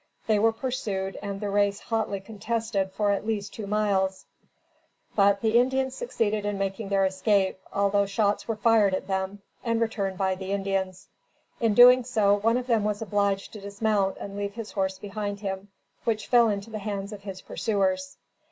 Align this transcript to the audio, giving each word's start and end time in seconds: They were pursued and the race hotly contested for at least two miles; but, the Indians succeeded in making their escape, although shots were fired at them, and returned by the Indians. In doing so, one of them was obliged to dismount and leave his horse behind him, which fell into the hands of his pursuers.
They 0.25 0.39
were 0.39 0.51
pursued 0.51 1.19
and 1.21 1.39
the 1.39 1.51
race 1.51 1.79
hotly 1.79 2.19
contested 2.21 2.91
for 2.91 3.11
at 3.11 3.23
least 3.23 3.53
two 3.53 3.67
miles; 3.67 4.25
but, 5.15 5.41
the 5.41 5.59
Indians 5.59 5.93
succeeded 5.93 6.43
in 6.43 6.57
making 6.57 6.89
their 6.89 7.05
escape, 7.05 7.59
although 7.71 8.07
shots 8.07 8.47
were 8.47 8.55
fired 8.55 8.95
at 8.95 9.05
them, 9.05 9.43
and 9.63 9.79
returned 9.79 10.17
by 10.17 10.33
the 10.33 10.53
Indians. 10.53 11.07
In 11.59 11.75
doing 11.75 12.03
so, 12.03 12.33
one 12.33 12.57
of 12.57 12.65
them 12.65 12.83
was 12.83 13.03
obliged 13.03 13.53
to 13.53 13.61
dismount 13.61 14.17
and 14.19 14.35
leave 14.35 14.55
his 14.55 14.71
horse 14.71 14.97
behind 14.97 15.41
him, 15.41 15.67
which 16.03 16.25
fell 16.25 16.49
into 16.49 16.71
the 16.71 16.79
hands 16.79 17.13
of 17.13 17.21
his 17.21 17.39
pursuers. 17.39 18.17